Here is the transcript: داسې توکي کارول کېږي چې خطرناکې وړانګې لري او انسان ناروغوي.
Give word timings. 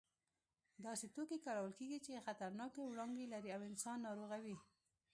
داسې 0.85 1.05
توکي 1.15 1.37
کارول 1.45 1.71
کېږي 1.79 1.99
چې 2.05 2.23
خطرناکې 2.25 2.81
وړانګې 2.83 3.25
لري 3.33 3.49
او 3.55 3.61
انسان 3.69 3.97
ناروغوي. 4.07 4.57